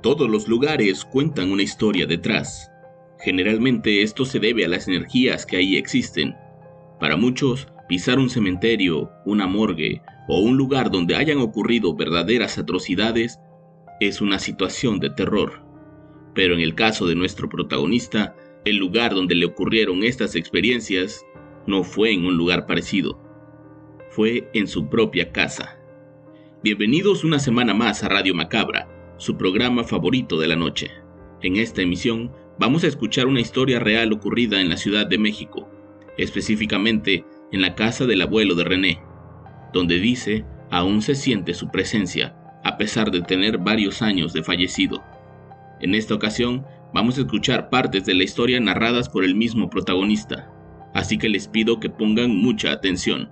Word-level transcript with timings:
Todos 0.00 0.30
los 0.30 0.46
lugares 0.46 1.04
cuentan 1.04 1.50
una 1.50 1.64
historia 1.64 2.06
detrás. 2.06 2.70
Generalmente 3.18 4.02
esto 4.02 4.24
se 4.24 4.38
debe 4.38 4.64
a 4.64 4.68
las 4.68 4.86
energías 4.86 5.44
que 5.44 5.56
ahí 5.56 5.76
existen. 5.76 6.36
Para 7.00 7.16
muchos, 7.16 7.66
pisar 7.88 8.20
un 8.20 8.30
cementerio, 8.30 9.10
una 9.26 9.48
morgue 9.48 10.00
o 10.28 10.38
un 10.38 10.56
lugar 10.56 10.92
donde 10.92 11.16
hayan 11.16 11.38
ocurrido 11.38 11.96
verdaderas 11.96 12.58
atrocidades 12.58 13.40
es 13.98 14.20
una 14.20 14.38
situación 14.38 15.00
de 15.00 15.10
terror. 15.10 15.64
Pero 16.32 16.54
en 16.54 16.60
el 16.60 16.76
caso 16.76 17.08
de 17.08 17.16
nuestro 17.16 17.48
protagonista, 17.48 18.36
el 18.64 18.76
lugar 18.76 19.16
donde 19.16 19.34
le 19.34 19.46
ocurrieron 19.46 20.04
estas 20.04 20.36
experiencias 20.36 21.24
no 21.66 21.82
fue 21.82 22.12
en 22.12 22.24
un 22.24 22.36
lugar 22.36 22.66
parecido. 22.66 23.20
Fue 24.10 24.48
en 24.54 24.68
su 24.68 24.88
propia 24.88 25.32
casa. 25.32 25.76
Bienvenidos 26.62 27.24
una 27.24 27.40
semana 27.40 27.74
más 27.74 28.04
a 28.04 28.08
Radio 28.08 28.32
Macabra 28.32 28.97
su 29.18 29.36
programa 29.36 29.84
favorito 29.84 30.38
de 30.38 30.46
la 30.46 30.56
noche. 30.56 30.90
En 31.42 31.56
esta 31.56 31.82
emisión 31.82 32.32
vamos 32.58 32.84
a 32.84 32.86
escuchar 32.86 33.26
una 33.26 33.40
historia 33.40 33.80
real 33.80 34.12
ocurrida 34.12 34.60
en 34.60 34.68
la 34.68 34.76
Ciudad 34.76 35.06
de 35.06 35.18
México, 35.18 35.68
específicamente 36.16 37.24
en 37.52 37.60
la 37.60 37.74
casa 37.74 38.06
del 38.06 38.22
abuelo 38.22 38.54
de 38.54 38.64
René, 38.64 39.00
donde 39.72 39.98
dice 39.98 40.44
aún 40.70 41.02
se 41.02 41.14
siente 41.14 41.54
su 41.54 41.68
presencia, 41.68 42.36
a 42.62 42.76
pesar 42.76 43.10
de 43.10 43.22
tener 43.22 43.58
varios 43.58 44.02
años 44.02 44.32
de 44.32 44.42
fallecido. 44.42 45.02
En 45.80 45.94
esta 45.94 46.14
ocasión 46.14 46.64
vamos 46.94 47.18
a 47.18 47.22
escuchar 47.22 47.70
partes 47.70 48.04
de 48.04 48.14
la 48.14 48.24
historia 48.24 48.60
narradas 48.60 49.08
por 49.08 49.24
el 49.24 49.34
mismo 49.34 49.68
protagonista, 49.68 50.50
así 50.94 51.18
que 51.18 51.28
les 51.28 51.48
pido 51.48 51.80
que 51.80 51.90
pongan 51.90 52.36
mucha 52.36 52.70
atención. 52.72 53.30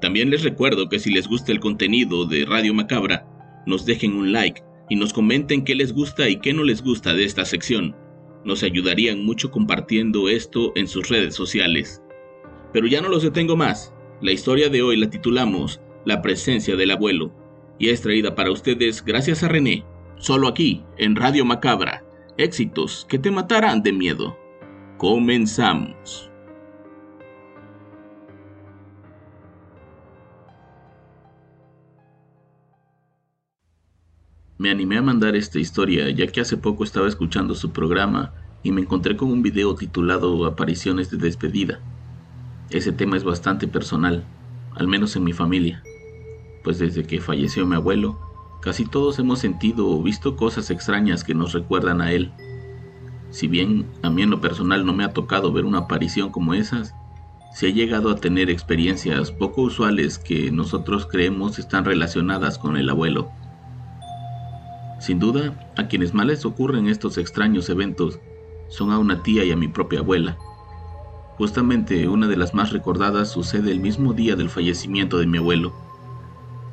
También 0.00 0.30
les 0.30 0.42
recuerdo 0.42 0.88
que 0.88 0.98
si 0.98 1.12
les 1.12 1.28
gusta 1.28 1.52
el 1.52 1.60
contenido 1.60 2.24
de 2.24 2.44
Radio 2.46 2.74
Macabra, 2.74 3.26
nos 3.66 3.84
dejen 3.84 4.14
un 4.14 4.32
like 4.32 4.62
y 4.88 4.96
nos 4.96 5.12
comenten 5.12 5.64
qué 5.64 5.74
les 5.74 5.92
gusta 5.92 6.28
y 6.28 6.36
qué 6.36 6.52
no 6.52 6.64
les 6.64 6.82
gusta 6.82 7.14
de 7.14 7.24
esta 7.24 7.44
sección. 7.44 7.94
Nos 8.44 8.62
ayudarían 8.62 9.24
mucho 9.24 9.50
compartiendo 9.50 10.28
esto 10.28 10.72
en 10.76 10.88
sus 10.88 11.08
redes 11.08 11.34
sociales. 11.34 12.02
Pero 12.72 12.86
ya 12.86 13.00
no 13.00 13.08
los 13.08 13.22
detengo 13.22 13.56
más. 13.56 13.92
La 14.20 14.32
historia 14.32 14.68
de 14.68 14.82
hoy 14.82 14.96
la 14.96 15.10
titulamos 15.10 15.80
La 16.04 16.22
presencia 16.22 16.76
del 16.76 16.90
abuelo 16.90 17.32
y 17.78 17.90
es 17.90 18.00
traída 18.00 18.34
para 18.34 18.50
ustedes 18.50 19.04
gracias 19.04 19.42
a 19.42 19.48
René, 19.48 19.84
solo 20.16 20.48
aquí 20.48 20.84
en 20.96 21.16
Radio 21.16 21.44
Macabra. 21.44 22.04
Éxitos 22.36 23.06
que 23.08 23.18
te 23.18 23.30
matarán 23.30 23.82
de 23.82 23.92
miedo. 23.92 24.36
Comenzamos. 24.96 26.27
Me 34.60 34.70
animé 34.70 34.98
a 34.98 35.02
mandar 35.02 35.36
esta 35.36 35.60
historia 35.60 36.10
ya 36.10 36.26
que 36.26 36.40
hace 36.40 36.56
poco 36.56 36.82
estaba 36.82 37.06
escuchando 37.06 37.54
su 37.54 37.70
programa 37.70 38.32
y 38.64 38.72
me 38.72 38.80
encontré 38.80 39.16
con 39.16 39.30
un 39.30 39.40
video 39.40 39.76
titulado 39.76 40.44
Apariciones 40.46 41.12
de 41.12 41.16
despedida. 41.16 41.78
Ese 42.70 42.90
tema 42.90 43.16
es 43.16 43.22
bastante 43.22 43.68
personal, 43.68 44.24
al 44.74 44.88
menos 44.88 45.14
en 45.14 45.22
mi 45.22 45.32
familia, 45.32 45.84
pues 46.64 46.80
desde 46.80 47.04
que 47.04 47.20
falleció 47.20 47.66
mi 47.66 47.76
abuelo, 47.76 48.18
casi 48.60 48.84
todos 48.84 49.20
hemos 49.20 49.38
sentido 49.38 49.86
o 49.86 50.02
visto 50.02 50.34
cosas 50.34 50.72
extrañas 50.72 51.22
que 51.22 51.36
nos 51.36 51.52
recuerdan 51.52 52.00
a 52.00 52.10
él. 52.10 52.32
Si 53.30 53.46
bien 53.46 53.86
a 54.02 54.10
mí 54.10 54.22
en 54.22 54.30
lo 54.30 54.40
personal 54.40 54.84
no 54.84 54.92
me 54.92 55.04
ha 55.04 55.12
tocado 55.12 55.52
ver 55.52 55.66
una 55.66 55.78
aparición 55.78 56.30
como 56.30 56.54
esas, 56.54 56.94
se 57.54 57.68
ha 57.68 57.70
llegado 57.70 58.10
a 58.10 58.16
tener 58.16 58.50
experiencias 58.50 59.30
poco 59.30 59.62
usuales 59.62 60.18
que 60.18 60.50
nosotros 60.50 61.06
creemos 61.06 61.60
están 61.60 61.84
relacionadas 61.84 62.58
con 62.58 62.76
el 62.76 62.90
abuelo. 62.90 63.37
Sin 64.98 65.18
duda, 65.18 65.72
a 65.76 65.86
quienes 65.86 66.12
más 66.12 66.26
les 66.26 66.44
ocurren 66.44 66.88
estos 66.88 67.18
extraños 67.18 67.68
eventos 67.68 68.18
son 68.68 68.90
a 68.90 68.98
una 68.98 69.22
tía 69.22 69.44
y 69.44 69.52
a 69.52 69.56
mi 69.56 69.68
propia 69.68 70.00
abuela. 70.00 70.36
Justamente 71.36 72.08
una 72.08 72.26
de 72.26 72.36
las 72.36 72.52
más 72.52 72.72
recordadas 72.72 73.30
sucede 73.30 73.70
el 73.70 73.80
mismo 73.80 74.12
día 74.12 74.34
del 74.34 74.50
fallecimiento 74.50 75.18
de 75.18 75.26
mi 75.26 75.38
abuelo. 75.38 75.72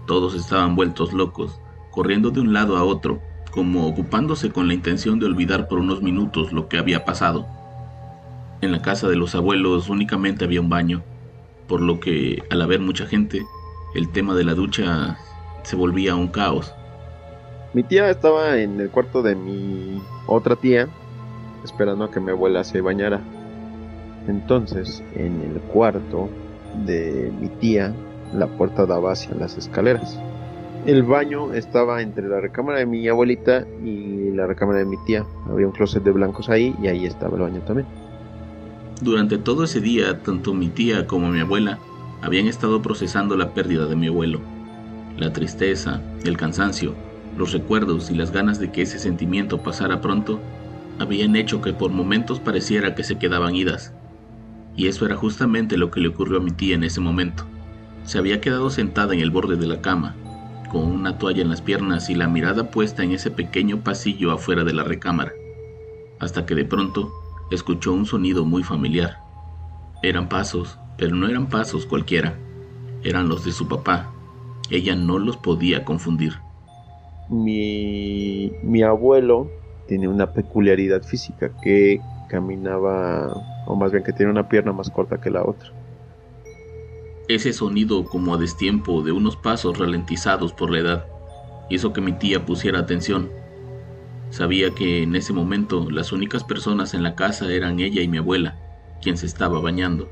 Todos 0.08 0.34
estaban 0.34 0.76
vueltos 0.76 1.14
locos, 1.14 1.60
corriendo 1.92 2.32
de 2.32 2.42
un 2.42 2.52
lado 2.52 2.78
a 2.78 2.84
otro, 2.84 3.22
como 3.52 3.88
ocupándose 3.88 4.52
con 4.52 4.68
la 4.68 4.74
intención 4.74 5.20
de 5.20 5.28
olvidar 5.28 5.68
por 5.68 5.80
unos 5.80 6.02
minutos 6.02 6.52
lo 6.52 6.68
que 6.68 6.78
había 6.78 7.06
pasado. 7.06 7.46
En 8.62 8.72
la 8.72 8.82
casa 8.82 9.08
de 9.08 9.16
los 9.16 9.36
abuelos 9.36 9.88
únicamente 9.88 10.46
había 10.46 10.62
un 10.62 10.70
baño, 10.70 11.04
por 11.68 11.82
lo 11.82 12.00
que, 12.00 12.44
al 12.50 12.62
haber 12.62 12.80
mucha 12.80 13.06
gente, 13.06 13.46
el 13.94 14.12
tema 14.12 14.34
de 14.34 14.44
la 14.44 14.56
ducha 14.56 15.18
se 15.64 15.76
volvía 15.76 16.16
un 16.16 16.28
caos. 16.28 16.74
Mi 17.76 17.84
tía 17.84 18.10
estaba 18.10 18.58
en 18.58 18.80
el 18.80 18.90
cuarto 18.90 19.22
de 19.22 19.36
mi 19.36 20.02
otra 20.28 20.56
tía, 20.56 20.88
esperando 21.66 22.06
a 22.06 22.10
que 22.10 22.22
mi 22.22 22.32
abuela 22.32 22.64
se 22.64 22.80
bañara. 22.80 23.20
Entonces, 24.30 25.04
en 25.14 25.42
el 25.42 25.60
cuarto 25.60 26.30
de 26.86 27.34
mi 27.38 27.50
tía, 27.50 27.94
la 28.34 28.48
puerta 28.48 28.86
daba 28.86 29.12
hacia 29.12 29.36
las 29.36 29.58
escaleras. 29.58 30.18
El 30.86 31.04
baño 31.04 31.54
estaba 31.54 32.02
entre 32.02 32.30
la 32.30 32.40
recámara 32.40 32.80
de 32.80 32.86
mi 32.86 33.10
abuelita 33.10 33.66
y 33.84 34.32
la 34.32 34.48
recámara 34.48 34.80
de 34.80 34.86
mi 34.86 34.96
tía. 35.06 35.26
Había 35.50 35.68
un 35.68 35.74
closet 35.74 36.02
de 36.02 36.12
blancos 36.12 36.48
ahí 36.48 36.74
y 36.82 36.88
ahí 36.88 37.06
estaba 37.06 37.36
el 37.36 37.42
baño 37.42 37.60
también. 37.64 37.90
Durante 39.02 39.38
todo 39.38 39.66
ese 39.66 39.82
día, 39.82 40.22
tanto 40.24 40.54
mi 40.54 40.70
tía 40.70 41.08
como 41.08 41.28
mi 41.28 41.42
abuela 41.42 41.80
habían 42.22 42.48
estado 42.48 42.82
procesando 42.82 43.36
la 43.36 43.54
pérdida 43.54 43.86
de 43.86 43.98
mi 43.98 44.08
abuelo. 44.08 44.40
La 45.18 45.34
tristeza, 45.34 46.02
el 46.24 46.38
cansancio 46.38 46.96
los 47.38 47.52
recuerdos 47.52 48.10
y 48.12 48.16
las 48.16 48.32
ganas 48.32 48.60
de 48.60 48.72
que 48.72 48.84
ese 48.84 49.00
sentimiento 49.00 49.62
pasara 49.62 50.02
pronto 50.02 50.40
habían 51.00 51.36
hecho 51.36 51.62
que 51.62 51.74
por 51.74 51.92
momentos 51.92 52.40
pareciera 52.40 52.96
que 52.96 53.04
se 53.04 53.18
quedaban 53.18 53.56
idas. 53.56 53.94
Y 54.78 54.88
eso 54.88 55.06
era 55.06 55.16
justamente 55.16 55.78
lo 55.78 55.92
que 55.92 56.00
le 56.00 56.10
ocurrió 56.10 56.38
a 56.38 56.42
mi 56.42 56.52
tía 56.52 56.76
en 56.76 56.84
ese 56.84 57.02
momento. 57.02 57.46
Se 58.06 58.18
había 58.18 58.40
quedado 58.40 58.70
sentada 58.70 59.14
en 59.14 59.20
el 59.20 59.32
borde 59.32 59.58
de 59.58 59.68
la 59.68 59.82
cama, 59.82 60.16
con 60.70 60.84
una 60.84 61.18
toalla 61.18 61.42
en 61.42 61.50
las 61.50 61.62
piernas 61.62 62.10
y 62.10 62.16
la 62.16 62.28
mirada 62.28 62.72
puesta 62.72 63.04
en 63.04 63.12
ese 63.12 63.32
pequeño 63.32 63.82
pasillo 63.84 64.32
afuera 64.32 64.64
de 64.64 64.74
la 64.74 64.84
recámara, 64.84 65.34
hasta 66.20 66.46
que 66.46 66.56
de 66.56 66.66
pronto 66.66 67.12
escuchó 67.52 67.94
un 67.94 68.06
sonido 68.06 68.46
muy 68.46 68.64
familiar. 68.64 69.18
Eran 70.04 70.30
pasos, 70.30 70.78
pero 70.98 71.16
no 71.16 71.28
eran 71.28 71.48
pasos 71.48 71.86
cualquiera, 71.86 72.38
eran 73.04 73.28
los 73.28 73.44
de 73.44 73.52
su 73.52 73.68
papá. 73.68 74.12
Ella 74.70 74.96
no 74.96 75.20
los 75.20 75.38
podía 75.38 75.84
confundir 75.84 76.34
mi, 77.30 78.84
abuelo 78.84 79.50
tiene 79.88 80.08
una 80.08 80.32
peculiaridad 80.32 81.04
física 81.04 81.52
que 81.62 82.00
caminaba, 82.30 83.34
o 83.66 83.76
más 83.76 83.92
bien 83.92 84.04
que 84.04 84.14
tiene 84.14 84.32
una 84.32 84.48
pierna 84.50 84.74
más 84.74 84.90
corta 84.90 85.20
que 85.20 85.30
la 85.30 85.44
otra. 85.44 85.72
Ese 87.28 87.54
sonido 87.54 88.06
como 88.06 88.36
a 88.36 88.38
destiempo 88.38 89.02
de 89.02 89.12
unos 89.12 89.36
pasos 89.36 89.78
ralentizados 89.80 90.54
por 90.54 90.72
la 90.72 90.80
edad 90.80 91.06
hizo 91.70 91.94
que 91.94 92.02
mi 92.02 92.14
tía 92.14 92.46
pusiera 92.46 92.80
atención. 92.80 93.32
Sabía 94.30 94.72
que 94.72 95.04
en 95.04 95.16
ese 95.16 95.34
momento 95.34 95.90
las 95.90 96.12
únicas 96.12 96.44
personas 96.44 96.94
en 96.94 97.04
la 97.04 97.16
casa 97.16 97.52
eran 97.52 97.80
ella 97.80 98.02
y 98.02 98.08
mi 98.08 98.18
abuela, 98.18 98.60
quien 99.02 99.18
se 99.18 99.26
estaba 99.26 99.60
bañando. 99.60 100.08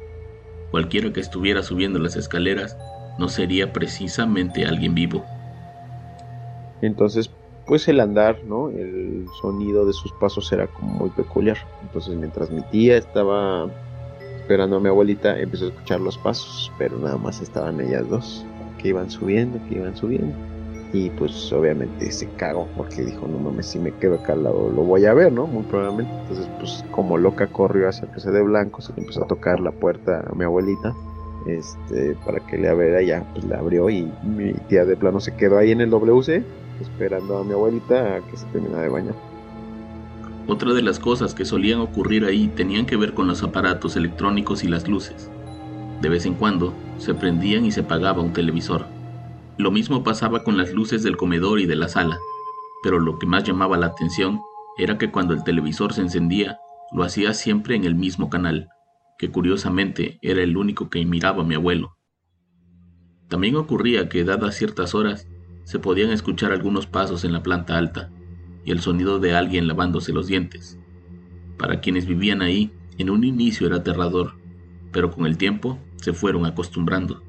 Cualquiera 0.72 1.14
que 1.14 1.20
estuviera 1.20 1.62
subiendo 1.62 2.00
las 2.00 2.16
escaleras 2.16 2.78
no 3.20 3.30
sería 3.30 3.74
precisamente 3.74 4.66
alguien 4.66 4.96
vivo. 4.96 5.24
Entonces, 6.86 7.32
pues 7.66 7.88
el 7.88 8.00
andar, 8.00 8.44
¿no? 8.44 8.70
El 8.70 9.26
sonido 9.42 9.86
de 9.86 9.94
sus 9.94 10.12
pasos 10.14 10.52
era 10.52 10.68
como 10.68 10.94
muy 10.94 11.10
peculiar. 11.12 11.58
Entonces, 11.82 12.16
mientras 12.16 12.52
mi 12.52 12.62
tía 12.64 12.98
estaba 12.98 13.70
esperando 14.42 14.76
a 14.76 14.80
mi 14.82 14.90
abuelita, 14.90 15.40
empezó 15.40 15.66
a 15.66 15.68
escuchar 15.70 16.02
los 16.02 16.18
pasos, 16.18 16.72
pero 16.78 16.98
nada 17.00 17.18
más 17.18 17.42
estaban 17.42 17.80
ellas 17.80 18.08
dos, 18.10 18.46
que 18.78 18.90
iban 18.90 19.10
subiendo, 19.10 19.60
que 19.70 19.76
iban 19.76 19.96
subiendo. 19.96 20.36
Y 20.92 21.10
pues 21.12 21.52
obviamente 21.54 22.12
se 22.12 22.28
cagó 22.32 22.68
porque 22.76 23.04
dijo, 23.04 23.28
no 23.28 23.40
mames, 23.40 23.68
si 23.68 23.80
me 23.80 23.92
quedo 23.94 24.16
acá 24.16 24.36
lo, 24.36 24.70
lo 24.70 24.84
voy 24.84 25.06
a 25.06 25.14
ver, 25.14 25.32
¿no? 25.32 25.48
Muy 25.48 25.64
probablemente. 25.64 26.14
Entonces 26.22 26.48
pues 26.60 26.84
como 26.92 27.18
loca 27.18 27.48
corrió 27.48 27.88
hacia 27.88 28.08
se 28.20 28.30
de 28.30 28.42
blanco, 28.44 28.82
se 28.82 28.94
le 28.94 29.02
empezó 29.02 29.24
a 29.24 29.28
tocar 29.28 29.60
la 29.60 29.72
puerta 29.72 30.24
a 30.30 30.36
mi 30.36 30.44
abuelita 30.44 30.94
este 31.48 32.16
para 32.26 32.40
que 32.48 32.58
le 32.58 32.70
abriera 32.70 33.02
ya 33.02 33.26
pues 33.34 33.44
le 33.46 33.56
abrió 33.56 33.90
y 33.90 34.10
mi 34.24 34.54
tía 34.70 34.86
de 34.86 34.96
plano 34.96 35.20
se 35.20 35.36
quedó 35.36 35.58
ahí 35.58 35.72
en 35.72 35.82
el 35.82 35.90
WC 35.90 36.44
esperando 36.82 37.38
a 37.38 37.44
mi 37.44 37.54
abuelita 37.54 38.16
a 38.16 38.22
que 38.22 38.38
se 38.38 38.46
termine 38.48 38.78
de 38.78 38.90
bañar. 38.90 39.16
Otra 40.48 40.74
de 40.74 40.82
las 40.82 41.00
cosas 41.00 41.34
que 41.34 41.46
solían 41.46 41.80
ocurrir 41.80 42.26
ahí 42.26 42.50
tenían 42.50 42.86
que 42.86 42.98
ver 42.98 43.14
con 43.14 43.28
los 43.28 43.44
aparatos 43.44 43.96
electrónicos 43.96 44.64
y 44.64 44.68
las 44.68 44.88
luces. 44.88 45.32
De 46.02 46.10
vez 46.10 46.26
en 46.26 46.34
cuando 46.34 46.74
se 46.98 47.14
prendían 47.14 47.66
y 47.66 47.72
se 47.72 47.82
apagaba 47.82 48.22
un 48.22 48.34
televisor. 48.34 48.86
Lo 49.58 49.72
mismo 49.72 50.04
pasaba 50.04 50.44
con 50.44 50.58
las 50.58 50.74
luces 50.74 51.02
del 51.04 51.16
comedor 51.16 51.60
y 51.60 51.66
de 51.66 51.76
la 51.76 51.88
sala, 51.88 52.20
pero 52.82 53.00
lo 53.00 53.20
que 53.20 53.26
más 53.26 53.44
llamaba 53.44 53.78
la 53.78 53.88
atención 53.88 54.42
era 54.78 54.98
que 54.98 55.12
cuando 55.12 55.34
el 55.34 55.44
televisor 55.44 55.94
se 55.94 56.02
encendía, 56.02 56.60
lo 56.92 57.04
hacía 57.04 57.34
siempre 57.34 57.76
en 57.76 57.86
el 57.86 57.96
mismo 57.96 58.30
canal, 58.30 58.68
que 59.18 59.32
curiosamente 59.32 60.20
era 60.22 60.44
el 60.44 60.58
único 60.58 60.90
que 60.90 61.06
miraba 61.06 61.44
a 61.44 61.46
mi 61.46 61.56
abuelo. 61.56 61.96
También 63.30 63.56
ocurría 63.56 64.10
que, 64.10 64.24
dadas 64.24 64.56
ciertas 64.56 64.94
horas, 64.94 65.28
se 65.64 65.80
podían 65.80 66.12
escuchar 66.12 66.52
algunos 66.52 66.88
pasos 66.88 67.24
en 67.24 67.32
la 67.32 67.44
planta 67.44 67.78
alta 67.78 68.10
y 68.66 68.72
el 68.72 68.82
sonido 68.82 69.20
de 69.20 69.36
alguien 69.36 69.68
lavándose 69.68 70.14
los 70.14 70.28
dientes. 70.28 70.78
Para 71.58 71.80
quienes 71.80 72.06
vivían 72.06 72.42
ahí, 72.42 72.72
en 72.98 73.10
un 73.10 73.24
inicio 73.24 73.68
era 73.68 73.78
aterrador, 73.78 74.36
pero 74.92 75.12
con 75.12 75.26
el 75.26 75.38
tiempo 75.38 75.80
se 75.96 76.14
fueron 76.14 76.46
acostumbrando. 76.46 77.22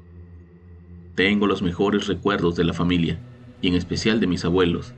Tengo 1.15 1.47
los 1.47 1.61
mejores 1.61 2.07
recuerdos 2.07 2.55
de 2.55 2.65
la 2.65 2.73
familia, 2.73 3.19
y 3.61 3.69
en 3.69 3.75
especial 3.75 4.19
de 4.19 4.27
mis 4.27 4.45
abuelos. 4.45 4.93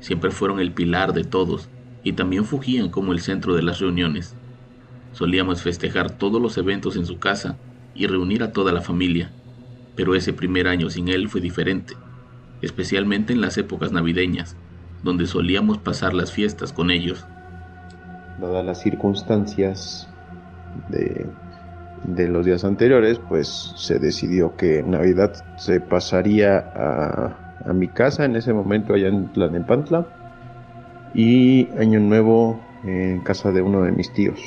Siempre 0.00 0.30
fueron 0.30 0.60
el 0.60 0.72
pilar 0.72 1.14
de 1.14 1.24
todos, 1.24 1.68
y 2.02 2.12
también 2.12 2.44
fugían 2.44 2.90
como 2.90 3.12
el 3.12 3.20
centro 3.20 3.54
de 3.54 3.62
las 3.62 3.80
reuniones. 3.80 4.36
Solíamos 5.12 5.62
festejar 5.62 6.18
todos 6.18 6.40
los 6.40 6.58
eventos 6.58 6.96
en 6.96 7.06
su 7.06 7.18
casa 7.18 7.58
y 7.94 8.06
reunir 8.06 8.42
a 8.42 8.52
toda 8.52 8.72
la 8.72 8.82
familia, 8.82 9.32
pero 9.96 10.14
ese 10.14 10.32
primer 10.32 10.68
año 10.68 10.90
sin 10.90 11.08
él 11.08 11.28
fue 11.28 11.40
diferente, 11.40 11.94
especialmente 12.64 13.32
en 13.32 13.40
las 13.40 13.58
épocas 13.58 13.92
navideñas, 13.92 14.56
donde 15.02 15.26
solíamos 15.26 15.78
pasar 15.78 16.14
las 16.14 16.32
fiestas 16.32 16.72
con 16.72 16.90
ellos. 16.90 17.26
Dadas 18.40 18.64
las 18.64 18.80
circunstancias 18.80 20.08
de, 20.88 21.26
de 22.04 22.28
los 22.28 22.44
días 22.44 22.64
anteriores, 22.64 23.20
pues 23.28 23.72
se 23.76 23.98
decidió 23.98 24.56
que 24.56 24.82
Navidad 24.82 25.32
se 25.56 25.80
pasaría 25.80 26.58
a, 26.58 27.44
a 27.66 27.72
mi 27.72 27.88
casa 27.88 28.24
en 28.24 28.36
ese 28.36 28.52
momento 28.52 28.94
allá 28.94 29.08
en 29.08 29.32
Tlanepantla 29.32 30.06
y 31.14 31.68
Año 31.78 32.00
Nuevo 32.00 32.60
en 32.84 33.20
casa 33.20 33.50
de 33.52 33.62
uno 33.62 33.82
de 33.82 33.92
mis 33.92 34.12
tíos. 34.12 34.40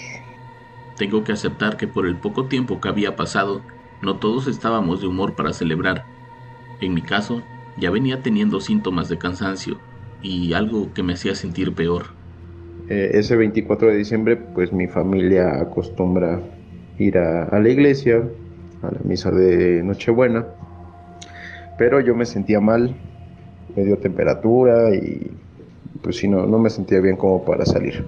Tengo 0.98 1.24
que 1.24 1.32
aceptar 1.32 1.78
que 1.78 1.88
por 1.88 2.06
el 2.06 2.18
poco 2.18 2.46
tiempo 2.46 2.82
que 2.82 2.90
había 2.90 3.16
pasado, 3.16 3.62
no 4.02 4.18
todos 4.18 4.48
estábamos 4.48 5.02
de 5.02 5.08
humor 5.08 5.36
para 5.36 5.54
celebrar. 5.54 6.06
En 6.82 6.94
mi 6.94 7.02
caso, 7.02 7.42
ya 7.78 7.92
venía 7.92 8.22
teniendo 8.22 8.60
síntomas 8.60 9.10
de 9.10 9.18
cansancio 9.18 9.80
y 10.22 10.54
algo 10.54 10.94
que 10.94 11.04
me 11.04 11.14
hacía 11.14 11.36
sentir 11.36 11.74
peor. 11.74 12.08
Eh, 12.90 13.12
ese 13.14 13.36
24 13.36 13.90
de 13.90 13.98
diciembre, 13.98 14.38
pues 14.38 14.72
mi 14.72 14.88
familia 14.88 15.62
acostumbra 15.62 16.42
ir 16.98 17.18
a, 17.18 17.44
a 17.44 17.60
la 17.60 17.70
iglesia, 17.70 18.18
a 18.82 18.92
la 18.92 19.00
misa 19.04 19.32
de 19.32 19.84
Nochebuena, 19.84 20.48
pero 21.78 22.00
yo 22.02 22.16
me 22.16 22.26
sentía 22.26 22.60
mal, 22.60 22.96
me 23.76 23.84
dio 23.84 23.98
temperatura 24.00 24.96
y 24.96 25.32
pues 26.02 26.18
sí, 26.18 26.28
no, 26.28 26.46
no 26.46 26.60
me 26.60 26.70
sentía 26.70 27.00
bien 27.00 27.18
como 27.18 27.44
para 27.46 27.66
salir. 27.66 28.06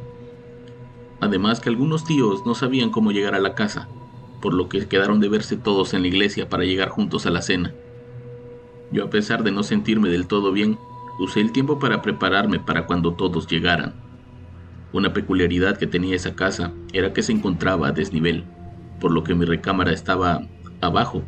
Además 1.22 1.60
que 1.60 1.70
algunos 1.70 2.06
tíos 2.06 2.46
no 2.46 2.56
sabían 2.56 2.92
cómo 2.92 3.12
llegar 3.12 3.36
a 3.36 3.40
la 3.40 3.54
casa, 3.56 3.88
por 4.42 4.54
lo 4.54 4.70
que 4.70 4.88
quedaron 4.88 5.20
de 5.20 5.30
verse 5.30 5.58
todos 5.58 5.94
en 5.94 6.02
la 6.02 6.08
iglesia 6.08 6.50
para 6.50 6.64
llegar 6.64 6.90
juntos 6.90 7.26
a 7.26 7.30
la 7.30 7.42
cena. 7.42 7.76
Yo 8.92 9.06
a 9.06 9.10
pesar 9.10 9.44
de 9.44 9.52
no 9.52 9.64
sentirme 9.64 10.10
del 10.10 10.28
todo 10.28 10.52
bien, 10.52 10.80
usé 11.20 11.42
el 11.42 11.52
tiempo 11.52 11.80
para 11.80 12.02
prepararme 12.02 12.60
para 12.60 12.88
cuando 12.88 13.14
todos 13.14 13.48
llegaran. 13.48 13.94
Una 14.92 15.14
peculiaridad 15.14 15.78
que 15.78 15.86
tenía 15.86 16.16
esa 16.16 16.36
casa 16.36 16.74
era 16.94 17.14
que 17.14 17.22
se 17.22 17.32
encontraba 17.32 17.90
a 17.90 17.92
desnivel, 17.92 18.46
por 19.00 19.12
lo 19.12 19.24
que 19.24 19.36
mi 19.36 19.46
recámara 19.46 19.92
estaba 19.92 20.42
abajo. 20.82 21.24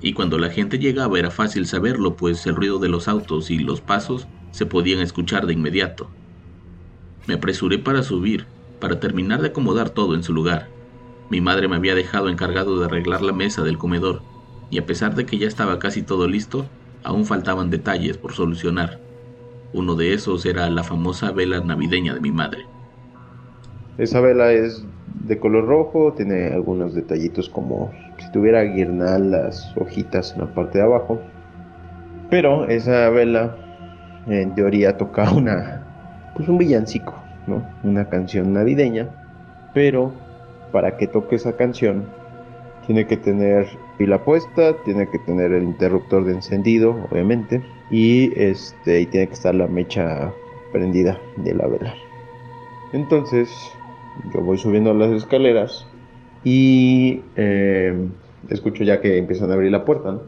Y 0.00 0.12
cuando 0.12 0.38
la 0.38 0.50
gente 0.50 0.78
llegaba 0.78 1.18
era 1.18 1.30
fácil 1.30 1.66
saberlo, 1.66 2.14
pues 2.16 2.46
el 2.46 2.54
ruido 2.54 2.78
de 2.78 2.88
los 2.88 3.08
autos 3.08 3.50
y 3.50 3.58
los 3.58 3.80
pasos 3.80 4.28
se 4.52 4.66
podían 4.66 5.00
escuchar 5.00 5.46
de 5.46 5.54
inmediato. 5.54 6.08
Me 7.26 7.34
apresuré 7.34 7.78
para 7.78 8.02
subir, 8.02 8.46
para 8.80 9.00
terminar 9.00 9.40
de 9.40 9.48
acomodar 9.48 9.90
todo 9.90 10.14
en 10.14 10.22
su 10.22 10.32
lugar. 10.32 10.68
Mi 11.28 11.40
madre 11.40 11.68
me 11.68 11.76
había 11.76 11.94
dejado 11.94 12.28
encargado 12.28 12.78
de 12.78 12.86
arreglar 12.86 13.22
la 13.22 13.32
mesa 13.32 13.62
del 13.62 13.78
comedor, 13.78 14.22
y 14.70 14.78
a 14.78 14.86
pesar 14.86 15.14
de 15.14 15.26
que 15.26 15.38
ya 15.38 15.48
estaba 15.48 15.78
casi 15.78 16.02
todo 16.02 16.28
listo, 16.28 16.64
aún 17.02 17.26
faltaban 17.26 17.70
detalles 17.70 18.16
por 18.16 18.32
solucionar. 18.32 18.98
Uno 19.72 19.94
de 19.94 20.14
esos 20.14 20.46
era 20.46 20.68
la 20.70 20.84
famosa 20.84 21.32
vela 21.32 21.60
navideña 21.60 22.14
de 22.14 22.20
mi 22.20 22.32
madre. 22.32 22.66
Esa 23.98 24.20
vela 24.20 24.52
es 24.52 24.84
de 25.24 25.38
color 25.38 25.66
rojo, 25.66 26.14
tiene 26.16 26.48
algunos 26.48 26.94
detallitos 26.94 27.48
como 27.48 27.90
si 28.18 28.30
tuviera 28.32 28.62
guirnaldas, 28.62 29.72
hojitas 29.76 30.32
en 30.34 30.40
la 30.42 30.54
parte 30.54 30.78
de 30.78 30.84
abajo. 30.84 31.20
Pero 32.30 32.66
esa 32.68 33.10
vela 33.10 33.56
en 34.26 34.54
teoría 34.54 34.96
toca 34.96 35.30
una 35.32 35.86
pues 36.34 36.48
un 36.48 36.58
villancico, 36.58 37.14
¿no? 37.46 37.66
Una 37.82 38.08
canción 38.08 38.52
navideña, 38.52 39.08
pero 39.74 40.12
para 40.72 40.96
que 40.96 41.06
toque 41.06 41.36
esa 41.36 41.56
canción 41.56 42.04
tiene 42.90 43.06
que 43.06 43.16
tener 43.16 43.68
pila 43.98 44.24
puesta, 44.24 44.82
tiene 44.82 45.06
que 45.08 45.20
tener 45.20 45.52
el 45.52 45.62
interruptor 45.62 46.24
de 46.24 46.32
encendido, 46.32 47.06
obviamente, 47.08 47.62
y 47.88 48.32
este 48.34 49.02
y 49.02 49.06
tiene 49.06 49.28
que 49.28 49.34
estar 49.34 49.54
la 49.54 49.68
mecha 49.68 50.32
prendida 50.72 51.16
de 51.36 51.54
la 51.54 51.68
vela. 51.68 51.94
Entonces, 52.92 53.48
yo 54.34 54.40
voy 54.40 54.58
subiendo 54.58 54.92
las 54.92 55.12
escaleras 55.12 55.86
y 56.42 57.20
eh, 57.36 58.08
escucho 58.48 58.82
ya 58.82 59.00
que 59.00 59.18
empiezan 59.18 59.52
a 59.52 59.54
abrir 59.54 59.70
la 59.70 59.84
puerta. 59.84 60.18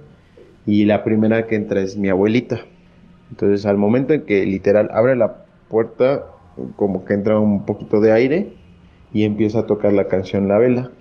Y 0.65 0.85
la 0.85 1.03
primera 1.03 1.49
que 1.49 1.57
entra 1.57 1.81
es 1.81 1.97
mi 1.97 2.11
abuelita. 2.11 2.61
Entonces, 3.31 3.67
al 3.67 3.77
momento 3.77 4.15
en 4.15 4.23
que 4.23 4.47
literal 4.47 4.89
abre 4.93 5.17
la 5.17 5.47
puerta, 5.69 6.27
como 6.77 7.05
que 7.05 7.15
entra 7.15 7.41
un 7.41 7.67
poquito 7.67 8.01
de 8.01 8.13
aire 8.13 8.53
y 9.13 9.25
empieza 9.25 9.59
a 9.59 9.67
tocar 9.67 9.93
la 9.93 10.07
canción 10.07 10.47
La 10.47 10.59
Vela. 10.59 10.93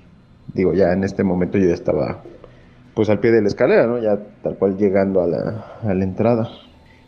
Digo, 0.53 0.73
ya 0.73 0.93
en 0.93 1.03
este 1.03 1.23
momento 1.23 1.57
yo 1.57 1.67
ya 1.67 1.73
estaba 1.73 2.23
pues 2.93 3.09
al 3.09 3.19
pie 3.19 3.31
de 3.31 3.41
la 3.41 3.47
escalera, 3.47 3.87
¿no? 3.87 3.99
Ya 3.99 4.19
tal 4.43 4.57
cual 4.57 4.77
llegando 4.77 5.21
a 5.21 5.27
la, 5.27 5.65
a 5.83 5.93
la 5.93 6.03
entrada. 6.03 6.49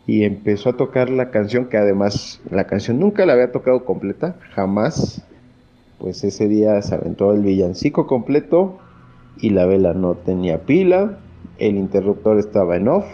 Y 0.06 0.24
empezó 0.24 0.70
a 0.70 0.76
tocar 0.76 1.10
la 1.10 1.30
canción 1.30 1.66
que 1.66 1.76
además 1.76 2.40
la 2.50 2.64
canción 2.64 3.00
nunca 3.00 3.26
la 3.26 3.34
había 3.34 3.52
tocado 3.52 3.84
completa, 3.84 4.36
jamás. 4.54 5.22
Pues 5.98 6.24
ese 6.24 6.48
día 6.48 6.80
se 6.82 6.94
aventó 6.94 7.32
el 7.32 7.42
villancico 7.42 8.06
completo 8.06 8.78
y 9.40 9.50
la 9.50 9.66
vela 9.66 9.94
no 9.94 10.14
tenía 10.14 10.58
pila, 10.62 11.18
el 11.58 11.76
interruptor 11.76 12.38
estaba 12.38 12.76
en 12.76 12.88
off 12.88 13.06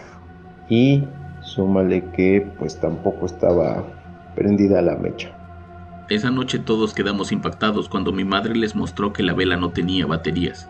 y 0.69 1.03
súmale 1.41 2.03
que 2.15 2.45
pues 2.59 2.79
tampoco 2.79 3.25
estaba 3.25 3.83
prendida 4.35 4.81
la 4.81 4.95
mecha. 4.95 5.40
Esa 6.11 6.29
noche 6.29 6.59
todos 6.59 6.93
quedamos 6.93 7.31
impactados 7.31 7.87
cuando 7.87 8.11
mi 8.11 8.25
madre 8.25 8.53
les 8.53 8.75
mostró 8.75 9.13
que 9.13 9.23
la 9.23 9.33
vela 9.33 9.55
no 9.55 9.69
tenía 9.69 10.05
baterías. 10.05 10.69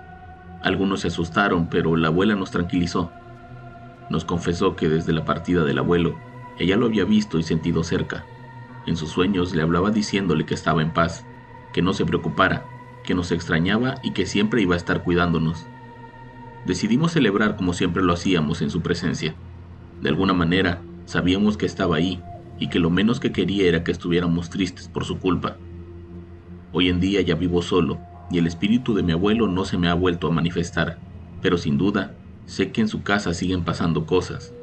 Algunos 0.62 1.00
se 1.00 1.08
asustaron, 1.08 1.66
pero 1.66 1.96
la 1.96 2.10
abuela 2.10 2.36
nos 2.36 2.52
tranquilizó. 2.52 3.12
Nos 4.12 4.24
confesó 4.24 4.76
que 4.76 4.88
desde 4.88 5.14
la 5.14 5.26
partida 5.26 5.64
del 5.64 5.80
abuelo, 5.80 6.16
ella 6.60 6.78
lo 6.78 6.86
había 6.86 7.06
visto 7.06 7.40
y 7.40 7.44
sentido 7.44 7.84
cerca. 7.84 8.24
En 8.86 8.96
sus 8.96 9.10
sueños 9.10 9.56
le 9.56 9.64
hablaba 9.64 9.90
diciéndole 9.90 10.46
que 10.46 10.54
estaba 10.54 10.84
en 10.84 10.94
paz, 10.94 11.26
que 11.74 11.82
no 11.82 11.94
se 11.94 12.06
preocupara, 12.06 12.64
que 13.04 13.16
nos 13.16 13.32
extrañaba 13.32 13.96
y 14.04 14.12
que 14.12 14.28
siempre 14.28 14.62
iba 14.62 14.76
a 14.76 14.78
estar 14.78 15.02
cuidándonos. 15.02 15.66
Decidimos 16.68 17.14
celebrar 17.14 17.56
como 17.56 17.74
siempre 17.74 18.04
lo 18.04 18.14
hacíamos 18.14 18.62
en 18.62 18.70
su 18.70 18.82
presencia. 18.82 19.34
De 20.04 20.10
alguna 20.10 20.36
manera, 20.36 20.84
sabíamos 21.08 21.58
que 21.58 21.66
estaba 21.66 21.96
ahí 21.96 22.22
y 22.62 22.68
que 22.68 22.80
lo 22.80 22.92
menos 22.92 23.20
que 23.20 23.32
quería 23.32 23.68
era 23.68 23.84
que 23.84 23.92
estuviéramos 23.92 24.52
tristes 24.52 24.88
por 24.88 25.04
su 25.04 25.18
culpa. 25.18 25.58
Hoy 26.72 26.90
en 26.90 27.00
día 27.00 27.20
ya 27.22 27.34
vivo 27.34 27.64
solo 27.64 28.00
y 28.30 28.38
el 28.38 28.46
espíritu 28.46 28.94
de 28.94 29.02
mi 29.02 29.12
abuelo 29.12 29.48
no 29.48 29.66
se 29.66 29.80
me 29.80 29.90
ha 29.90 29.96
vuelto 29.96 30.28
a 30.28 30.32
manifestar, 30.32 31.00
pero 31.42 31.58
sin 31.58 31.80
duda 31.80 32.16
sé 32.46 32.72
que 32.72 32.82
en 32.82 32.88
su 32.88 33.02
casa 33.02 33.34
siguen 33.34 33.64
pasando 33.64 34.06
cosas, 34.06 34.54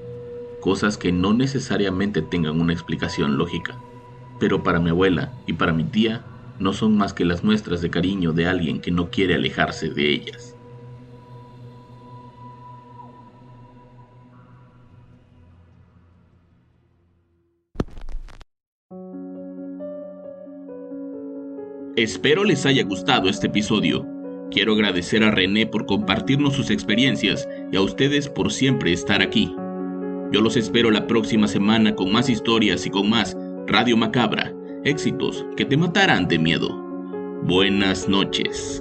cosas 0.61 0.97
que 0.97 1.11
no 1.11 1.35
necesariamente 1.35 2.23
tengan 2.23 2.61
una 2.61 2.73
explicación 2.73 3.37
lógica, 3.37 3.77
pero 4.39 4.63
para 4.63 4.79
mi 4.79 4.91
abuela 4.91 5.33
y 5.45 5.55
para 5.55 5.73
mi 5.73 5.83
tía 5.83 6.25
no 6.61 6.73
son 6.73 6.97
más 6.97 7.13
que 7.13 7.25
las 7.25 7.43
muestras 7.43 7.81
de 7.81 7.91
cariño 7.91 8.33
de 8.33 8.47
alguien 8.47 8.81
que 8.81 8.93
no 8.93 9.11
quiere 9.11 9.35
alejarse 9.35 9.91
de 9.91 10.09
ellas. 10.13 10.58
Espero 21.99 22.45
les 22.45 22.65
haya 22.65 22.85
gustado 22.85 23.29
este 23.29 23.49
episodio. 23.49 24.07
Quiero 24.53 24.75
agradecer 24.75 25.25
a 25.25 25.33
René 25.33 25.67
por 25.67 25.85
compartirnos 25.85 26.55
sus 26.55 26.71
experiencias 26.71 27.49
y 27.73 27.77
a 27.77 27.81
ustedes 27.81 28.29
por 28.29 28.53
siempre 28.53 28.93
estar 28.93 29.21
aquí. 29.21 29.53
Yo 30.31 30.41
los 30.41 30.57
espero 30.57 30.93
la 30.93 31.09
próxima 31.09 31.49
semana 31.49 31.97
con 31.97 32.13
más 32.13 32.29
historias 32.29 32.87
y 32.87 32.91
con 32.91 33.11
más 33.11 33.37
Radio 33.67 33.97
Macabra, 33.97 34.55
éxitos 34.85 35.45
que 35.57 35.65
te 35.65 35.77
matarán 35.77 36.29
de 36.29 36.39
miedo. 36.39 36.69
Buenas 37.43 38.09
noches. 38.09 38.81